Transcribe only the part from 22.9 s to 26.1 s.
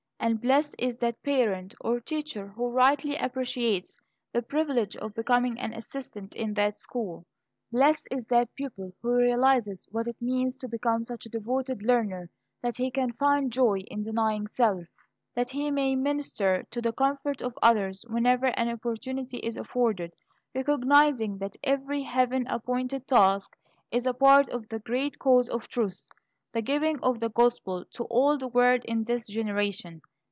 task is a part of the great cause of truth